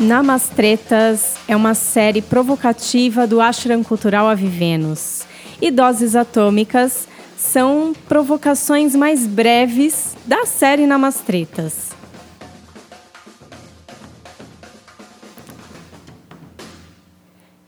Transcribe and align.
Namastretas 0.00 1.34
é 1.48 1.56
uma 1.56 1.74
série 1.74 2.22
provocativa 2.22 3.26
do 3.26 3.40
Ashram 3.40 3.82
Cultural 3.82 4.28
Avivenos. 4.28 5.26
E 5.60 5.72
Doses 5.72 6.14
Atômicas 6.14 7.08
são 7.36 7.92
provocações 8.06 8.94
mais 8.94 9.26
breves 9.26 10.16
da 10.24 10.46
série 10.46 10.86
Namastretas. 10.86 11.90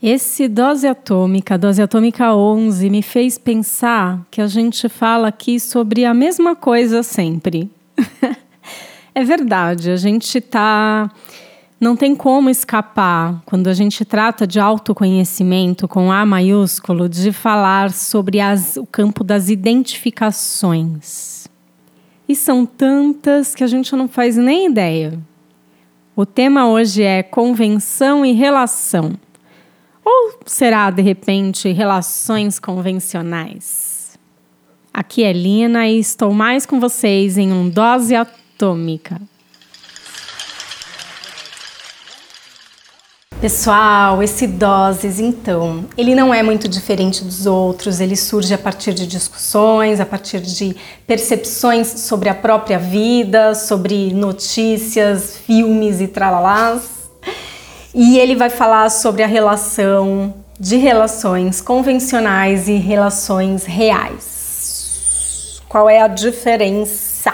Esse 0.00 0.46
dose 0.46 0.86
atômica, 0.86 1.58
dose 1.58 1.82
atômica 1.82 2.34
11, 2.34 2.88
me 2.88 3.02
fez 3.02 3.36
pensar 3.38 4.24
que 4.30 4.40
a 4.40 4.46
gente 4.46 4.88
fala 4.88 5.28
aqui 5.28 5.58
sobre 5.58 6.04
a 6.04 6.14
mesma 6.14 6.54
coisa 6.54 7.02
sempre. 7.02 7.68
é 9.14 9.24
verdade, 9.24 9.90
a 9.90 9.96
gente 9.96 10.38
está 10.38 11.10
não 11.80 11.96
tem 11.96 12.14
como 12.14 12.50
escapar, 12.50 13.42
quando 13.46 13.68
a 13.68 13.72
gente 13.72 14.04
trata 14.04 14.46
de 14.46 14.60
autoconhecimento 14.60 15.88
com 15.88 16.12
A 16.12 16.26
maiúsculo, 16.26 17.08
de 17.08 17.32
falar 17.32 17.90
sobre 17.90 18.38
as, 18.38 18.76
o 18.76 18.84
campo 18.84 19.24
das 19.24 19.48
identificações. 19.48 21.48
E 22.28 22.36
são 22.36 22.66
tantas 22.66 23.54
que 23.54 23.64
a 23.64 23.66
gente 23.66 23.96
não 23.96 24.06
faz 24.06 24.36
nem 24.36 24.66
ideia. 24.66 25.18
O 26.14 26.26
tema 26.26 26.68
hoje 26.68 27.02
é 27.02 27.22
convenção 27.22 28.26
e 28.26 28.32
relação. 28.32 29.14
Ou 30.04 30.38
será, 30.44 30.90
de 30.90 31.00
repente, 31.00 31.72
relações 31.72 32.58
convencionais? 32.58 34.18
Aqui 34.92 35.24
é 35.24 35.32
Lina 35.32 35.88
e 35.88 35.98
estou 35.98 36.34
mais 36.34 36.66
com 36.66 36.78
vocês 36.78 37.38
em 37.38 37.50
um 37.50 37.70
Dose 37.70 38.14
Atômica. 38.14 39.29
Pessoal, 43.40 44.22
esse 44.22 44.46
Doses, 44.46 45.18
então, 45.18 45.86
ele 45.96 46.14
não 46.14 46.32
é 46.32 46.42
muito 46.42 46.68
diferente 46.68 47.24
dos 47.24 47.46
outros, 47.46 47.98
ele 47.98 48.14
surge 48.14 48.52
a 48.52 48.58
partir 48.58 48.92
de 48.92 49.06
discussões, 49.06 49.98
a 49.98 50.04
partir 50.04 50.42
de 50.42 50.76
percepções 51.06 51.86
sobre 51.86 52.28
a 52.28 52.34
própria 52.34 52.78
vida, 52.78 53.54
sobre 53.54 54.12
notícias, 54.12 55.38
filmes 55.38 56.02
e 56.02 56.06
tralalás. 56.06 56.82
E 57.94 58.18
ele 58.18 58.36
vai 58.36 58.50
falar 58.50 58.90
sobre 58.90 59.22
a 59.22 59.26
relação 59.26 60.34
de 60.58 60.76
relações 60.76 61.62
convencionais 61.62 62.68
e 62.68 62.74
relações 62.74 63.64
reais. 63.64 65.62
Qual 65.66 65.88
é 65.88 66.02
a 66.02 66.08
diferença? 66.08 67.32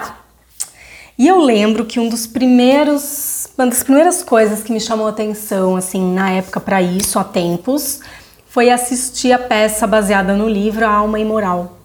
E 1.18 1.26
eu 1.26 1.40
lembro 1.40 1.84
que 1.84 1.98
um 1.98 2.08
dos 2.08 2.28
primeiros 2.28 3.25
uma 3.56 3.66
das 3.68 3.82
primeiras 3.82 4.22
coisas 4.22 4.62
que 4.62 4.70
me 4.70 4.80
chamou 4.80 5.08
atenção, 5.08 5.76
assim, 5.76 6.12
na 6.12 6.30
época 6.30 6.60
para 6.60 6.82
isso, 6.82 7.18
há 7.18 7.24
tempos, 7.24 8.00
foi 8.48 8.68
assistir 8.68 9.32
a 9.32 9.38
peça 9.38 9.86
baseada 9.86 10.34
no 10.34 10.46
livro 10.48 10.84
A 10.84 10.90
Alma 10.90 11.18
Imoral. 11.18 11.78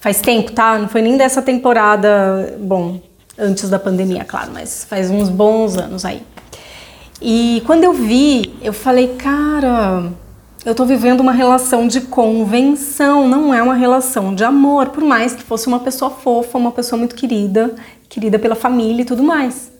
Faz 0.00 0.20
tempo, 0.22 0.50
tá? 0.52 0.78
Não 0.78 0.88
foi 0.88 1.02
nem 1.02 1.16
dessa 1.16 1.42
temporada, 1.42 2.56
bom, 2.58 3.00
antes 3.38 3.68
da 3.68 3.78
pandemia, 3.78 4.24
claro, 4.24 4.50
mas 4.52 4.84
faz 4.84 5.10
uns 5.10 5.28
bons 5.28 5.76
anos 5.76 6.06
aí. 6.06 6.22
E 7.20 7.62
quando 7.66 7.84
eu 7.84 7.92
vi, 7.92 8.54
eu 8.62 8.72
falei, 8.72 9.14
cara, 9.16 10.10
eu 10.64 10.74
tô 10.74 10.86
vivendo 10.86 11.20
uma 11.20 11.32
relação 11.32 11.86
de 11.86 12.00
convenção, 12.00 13.28
não 13.28 13.52
é 13.52 13.62
uma 13.62 13.74
relação 13.74 14.34
de 14.34 14.42
amor, 14.42 14.88
por 14.88 15.04
mais 15.04 15.34
que 15.34 15.42
fosse 15.42 15.66
uma 15.66 15.80
pessoa 15.80 16.10
fofa, 16.10 16.56
uma 16.56 16.72
pessoa 16.72 16.98
muito 16.98 17.14
querida, 17.14 17.74
querida 18.08 18.38
pela 18.38 18.54
família 18.54 19.02
e 19.02 19.04
tudo 19.04 19.22
mais. 19.22 19.70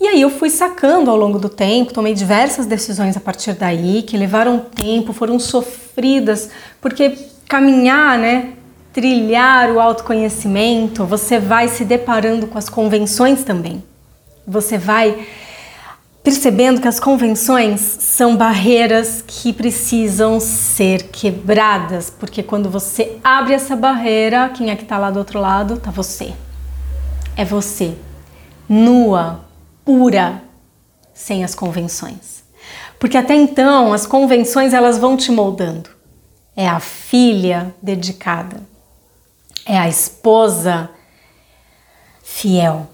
E 0.00 0.06
aí 0.06 0.22
eu 0.22 0.30
fui 0.30 0.48
sacando 0.48 1.10
ao 1.10 1.16
longo 1.16 1.38
do 1.38 1.50
tempo, 1.50 1.92
tomei 1.92 2.14
diversas 2.14 2.64
decisões 2.64 3.18
a 3.18 3.20
partir 3.20 3.52
daí, 3.52 4.02
que 4.02 4.16
levaram 4.16 4.58
tempo, 4.58 5.12
foram 5.12 5.38
sofridas, 5.38 6.48
porque 6.80 7.18
caminhar, 7.46 8.16
né, 8.18 8.54
trilhar 8.94 9.70
o 9.70 9.78
autoconhecimento, 9.78 11.04
você 11.04 11.38
vai 11.38 11.68
se 11.68 11.84
deparando 11.84 12.46
com 12.46 12.56
as 12.56 12.70
convenções 12.70 13.44
também. 13.44 13.84
Você 14.46 14.78
vai 14.78 15.26
percebendo 16.22 16.80
que 16.80 16.88
as 16.88 16.98
convenções 16.98 17.80
são 17.80 18.36
barreiras 18.36 19.22
que 19.26 19.52
precisam 19.52 20.40
ser 20.40 21.08
quebradas, 21.08 22.08
porque 22.08 22.42
quando 22.42 22.70
você 22.70 23.18
abre 23.22 23.52
essa 23.52 23.76
barreira, 23.76 24.48
quem 24.48 24.70
é 24.70 24.76
que 24.76 24.82
está 24.82 24.96
lá 24.96 25.10
do 25.10 25.18
outro 25.18 25.38
lado? 25.38 25.76
Tá 25.76 25.90
você. 25.90 26.32
É 27.36 27.44
você, 27.44 27.94
nua, 28.66 29.49
pura 29.90 30.40
sem 31.12 31.42
as 31.42 31.52
convenções. 31.52 32.44
Porque 32.96 33.18
até 33.18 33.34
então 33.34 33.92
as 33.92 34.06
convenções 34.06 34.72
elas 34.72 34.98
vão 34.98 35.16
te 35.16 35.32
moldando. 35.32 35.90
É 36.54 36.68
a 36.68 36.78
filha 36.78 37.74
dedicada, 37.82 38.60
é 39.66 39.76
a 39.76 39.88
esposa 39.88 40.88
fiel, 42.22 42.88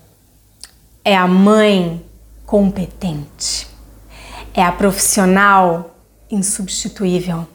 é 1.05 1.15
a 1.15 1.29
mãe 1.29 2.03
competente, 2.47 3.69
é 4.55 4.63
a 4.63 4.73
profissional 4.73 5.99
insubstituível, 6.31 7.47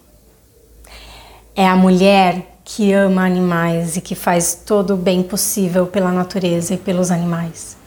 é 1.56 1.68
a 1.68 1.76
mulher 1.76 2.60
que 2.64 2.94
ama 2.94 3.26
animais 3.26 3.98
e 3.98 4.02
que 4.02 4.14
faz 4.14 4.54
todo 4.54 4.94
o 4.94 4.98
bem 4.98 5.24
possível 5.24 5.88
pela 5.88 6.12
natureza 6.12 6.76
e 6.76 6.78
pelos 6.78 7.10
animais. 7.10 7.81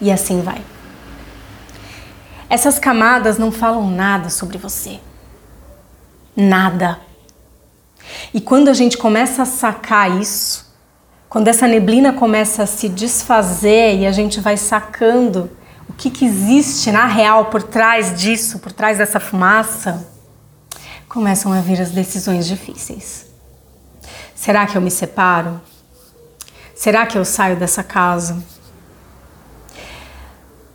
E 0.00 0.10
assim 0.10 0.42
vai. 0.42 0.62
Essas 2.48 2.78
camadas 2.78 3.38
não 3.38 3.50
falam 3.50 3.90
nada 3.90 4.30
sobre 4.30 4.58
você. 4.58 5.00
Nada. 6.36 7.00
E 8.32 8.40
quando 8.40 8.68
a 8.68 8.74
gente 8.74 8.96
começa 8.96 9.42
a 9.42 9.46
sacar 9.46 10.20
isso, 10.20 10.66
quando 11.28 11.48
essa 11.48 11.66
neblina 11.66 12.12
começa 12.12 12.62
a 12.62 12.66
se 12.66 12.88
desfazer 12.88 13.96
e 13.98 14.06
a 14.06 14.12
gente 14.12 14.40
vai 14.40 14.56
sacando 14.56 15.50
o 15.88 15.92
que, 15.92 16.10
que 16.10 16.24
existe 16.24 16.92
na 16.92 17.06
real 17.06 17.46
por 17.46 17.62
trás 17.62 18.18
disso, 18.18 18.58
por 18.58 18.72
trás 18.72 18.98
dessa 18.98 19.18
fumaça, 19.18 20.06
começam 21.08 21.52
a 21.52 21.60
vir 21.60 21.80
as 21.80 21.90
decisões 21.90 22.46
difíceis. 22.46 23.26
Será 24.34 24.66
que 24.66 24.76
eu 24.76 24.82
me 24.82 24.90
separo? 24.90 25.60
Será 26.74 27.06
que 27.06 27.16
eu 27.16 27.24
saio 27.24 27.56
dessa 27.56 27.82
casa? 27.82 28.42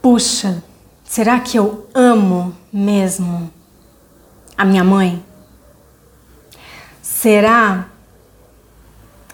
Puxa, 0.01 0.63
será 1.03 1.39
que 1.39 1.55
eu 1.55 1.87
amo 1.93 2.57
mesmo 2.73 3.51
a 4.57 4.65
minha 4.65 4.83
mãe? 4.83 5.23
Será? 7.03 7.87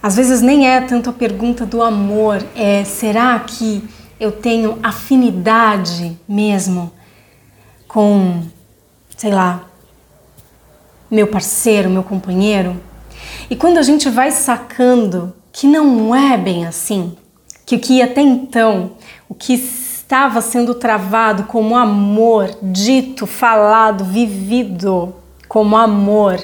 Às 0.03 0.17
vezes 0.17 0.41
nem 0.41 0.67
é 0.67 0.81
tanto 0.81 1.09
a 1.09 1.13
pergunta 1.13 1.66
do 1.66 1.81
amor, 1.81 2.45
é 2.53 2.83
será 2.83 3.39
que 3.39 3.81
eu 4.19 4.29
tenho 4.29 4.77
afinidade 4.83 6.19
mesmo 6.27 6.91
com, 7.88 8.44
sei 9.16 9.31
lá, 9.31 9.69
meu 11.09 11.27
parceiro, 11.27 11.89
meu 11.89 12.03
companheiro? 12.03 12.75
E 13.50 13.56
quando 13.56 13.77
a 13.77 13.83
gente 13.83 14.09
vai 14.09 14.31
sacando 14.31 15.33
que 15.53 15.66
não 15.66 16.13
é 16.13 16.38
bem 16.38 16.66
assim, 16.66 17.16
que 17.66 17.77
o 17.77 17.79
que 17.79 18.01
até 18.01 18.19
então, 18.19 18.91
o 19.29 19.33
que 19.33 19.87
estava 20.07 20.40
sendo 20.40 20.73
travado 20.73 21.44
como 21.44 21.75
amor, 21.75 22.50
dito, 22.62 23.28
falado, 23.28 24.06
vivido 24.06 25.13
como 25.50 25.75
amor 25.75 26.41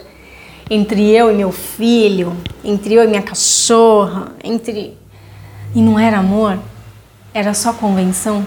entre 0.69 1.09
eu 1.09 1.31
e 1.31 1.34
meu 1.34 1.50
filho, 1.50 2.35
entre 2.62 2.94
eu 2.94 3.06
e 3.06 3.07
minha 3.07 3.22
cachorra, 3.22 4.34
entre. 4.44 4.97
E 5.74 5.81
não 5.81 5.97
era 5.97 6.18
amor, 6.18 6.60
era 7.33 7.54
só 7.54 7.71
convenção. 7.71 8.45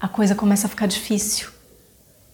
A 0.00 0.08
coisa 0.08 0.34
começa 0.34 0.66
a 0.66 0.70
ficar 0.70 0.86
difícil. 0.86 1.48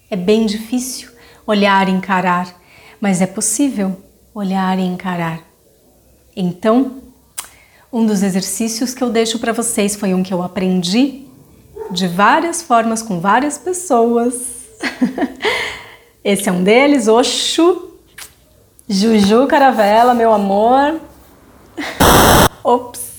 É 0.08 0.14
bem 0.14 0.46
difícil 0.46 1.10
olhar 1.44 1.88
e 1.88 1.92
encarar, 1.92 2.54
mas 3.00 3.20
é 3.20 3.26
possível 3.26 4.00
olhar 4.32 4.78
e 4.78 4.82
encarar. 4.82 5.40
Então, 6.36 7.02
um 7.92 8.06
dos 8.06 8.22
exercícios 8.22 8.94
que 8.94 9.04
eu 9.04 9.10
deixo 9.10 9.38
para 9.38 9.52
vocês 9.52 9.94
foi 9.94 10.14
um 10.14 10.22
que 10.22 10.32
eu 10.32 10.42
aprendi 10.42 11.26
de 11.90 12.08
várias 12.08 12.62
formas 12.62 13.02
com 13.02 13.20
várias 13.20 13.58
pessoas. 13.58 14.34
Esse 16.24 16.48
é 16.48 16.52
um 16.52 16.64
deles, 16.64 17.06
Oxo. 17.06 17.90
Juju 18.88 19.46
Caravela, 19.46 20.14
meu 20.14 20.32
amor. 20.32 21.00
Ops. 22.64 23.11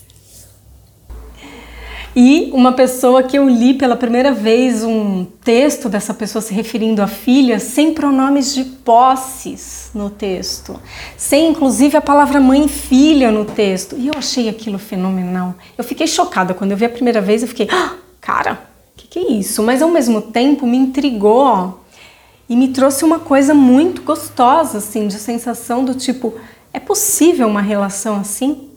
E 2.15 2.51
uma 2.53 2.73
pessoa 2.73 3.23
que 3.23 3.37
eu 3.37 3.49
li 3.49 3.73
pela 3.73 3.95
primeira 3.95 4.31
vez 4.31 4.83
um 4.83 5.25
texto 5.43 5.89
dessa 5.89 6.13
pessoa 6.13 6.41
se 6.41 6.53
referindo 6.53 7.01
à 7.01 7.07
filha 7.07 7.59
sem 7.59 7.93
pronomes 7.93 8.53
de 8.53 8.63
posses 8.63 9.89
no 9.95 10.09
texto, 10.09 10.79
sem 11.17 11.49
inclusive 11.49 11.97
a 11.97 12.01
palavra 12.01 12.39
mãe 12.39 12.65
e 12.65 12.69
filha 12.69 13.31
no 13.31 13.45
texto. 13.45 13.95
E 13.97 14.07
eu 14.07 14.13
achei 14.15 14.47
aquilo 14.47 14.77
fenomenal. 14.77 15.55
Eu 15.77 15.83
fiquei 15.83 16.05
chocada 16.05 16.53
quando 16.53 16.71
eu 16.71 16.77
vi 16.77 16.85
a 16.85 16.89
primeira 16.89 17.19
vez, 17.19 17.41
eu 17.41 17.47
fiquei, 17.47 17.67
ah, 17.71 17.93
cara, 18.21 18.73
que, 18.95 19.07
que 19.07 19.19
é 19.19 19.31
isso? 19.31 19.63
Mas 19.63 19.81
ao 19.81 19.89
mesmo 19.89 20.21
tempo 20.21 20.65
me 20.65 20.77
intrigou 20.77 21.83
e 22.47 22.55
me 22.55 22.69
trouxe 22.69 23.03
uma 23.03 23.19
coisa 23.19 23.53
muito 23.53 24.01
gostosa, 24.01 24.77
assim, 24.77 25.07
de 25.07 25.15
sensação 25.15 25.83
do 25.83 25.93
tipo, 25.93 26.33
é 26.71 26.79
possível 26.79 27.47
uma 27.47 27.61
relação 27.61 28.17
assim? 28.17 28.69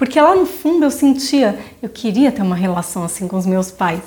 Porque 0.00 0.18
lá 0.18 0.34
no 0.34 0.46
fundo 0.46 0.86
eu 0.86 0.90
sentia, 0.90 1.58
eu 1.82 1.88
queria 1.90 2.32
ter 2.32 2.40
uma 2.40 2.56
relação 2.56 3.04
assim 3.04 3.28
com 3.28 3.36
os 3.36 3.44
meus 3.44 3.70
pais. 3.70 4.00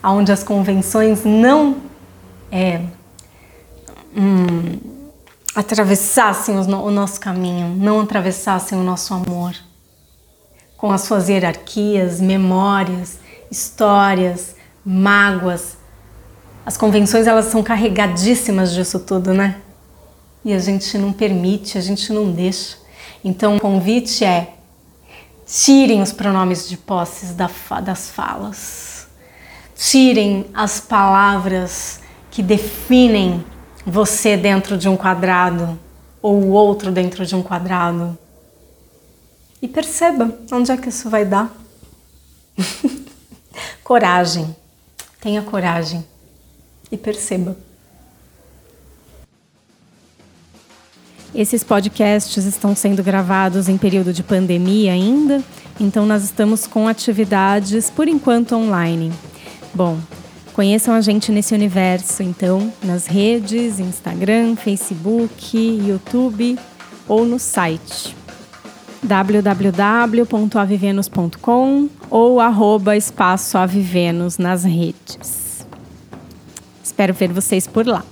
Onde 0.00 0.30
as 0.30 0.44
convenções 0.44 1.24
não 1.24 1.78
é, 2.52 2.82
hum, 4.16 4.78
atravessassem 5.56 6.56
o 6.56 6.90
nosso 6.92 7.18
caminho, 7.18 7.66
não 7.66 8.02
atravessassem 8.02 8.78
o 8.78 8.84
nosso 8.84 9.12
amor, 9.12 9.56
com 10.76 10.92
as 10.92 11.00
suas 11.00 11.28
hierarquias, 11.28 12.20
memórias, 12.20 13.18
histórias, 13.50 14.54
mágoas. 14.86 15.76
As 16.64 16.76
convenções 16.76 17.26
elas 17.26 17.46
são 17.46 17.60
carregadíssimas 17.60 18.72
disso 18.72 19.00
tudo, 19.00 19.34
né? 19.34 19.62
E 20.48 20.54
a 20.54 20.58
gente 20.58 20.96
não 20.96 21.12
permite, 21.12 21.76
a 21.76 21.80
gente 21.82 22.10
não 22.10 22.32
deixa. 22.32 22.78
Então 23.22 23.58
o 23.58 23.60
convite 23.60 24.24
é 24.24 24.54
tirem 25.46 26.00
os 26.00 26.10
pronomes 26.10 26.66
de 26.66 26.78
posses 26.78 27.34
das 27.34 28.08
falas, 28.08 29.08
tirem 29.76 30.46
as 30.54 30.80
palavras 30.80 32.00
que 32.30 32.42
definem 32.42 33.44
você 33.84 34.38
dentro 34.38 34.78
de 34.78 34.88
um 34.88 34.96
quadrado 34.96 35.78
ou 36.22 36.42
o 36.42 36.48
outro 36.52 36.90
dentro 36.90 37.26
de 37.26 37.36
um 37.36 37.42
quadrado. 37.42 38.16
E 39.60 39.68
perceba 39.68 40.34
onde 40.50 40.72
é 40.72 40.78
que 40.78 40.88
isso 40.88 41.10
vai 41.10 41.26
dar. 41.26 41.54
coragem. 43.84 44.56
Tenha 45.20 45.42
coragem 45.42 46.02
e 46.90 46.96
perceba. 46.96 47.67
Esses 51.34 51.62
podcasts 51.62 52.44
estão 52.44 52.74
sendo 52.74 53.02
gravados 53.02 53.68
em 53.68 53.76
período 53.76 54.12
de 54.12 54.22
pandemia 54.22 54.92
ainda, 54.92 55.42
então 55.78 56.06
nós 56.06 56.24
estamos 56.24 56.66
com 56.66 56.88
atividades 56.88 57.90
por 57.90 58.08
enquanto 58.08 58.56
online. 58.56 59.12
Bom, 59.74 59.98
Conheçam 60.58 60.92
a 60.92 61.00
gente 61.00 61.30
nesse 61.30 61.54
universo, 61.54 62.20
então, 62.20 62.72
nas 62.82 63.06
redes, 63.06 63.78
Instagram, 63.78 64.56
Facebook, 64.56 65.56
YouTube 65.56 66.58
ou 67.06 67.24
no 67.24 67.38
site 67.38 68.16
www.avivenus.com 69.00 71.88
ou 72.10 72.40
arroba 72.40 72.96
espaço 72.96 73.56
Avivenus 73.56 74.36
nas 74.36 74.64
redes. 74.64 75.64
Espero 76.82 77.14
ver 77.14 77.32
vocês 77.32 77.68
por 77.68 77.86
lá. 77.86 78.02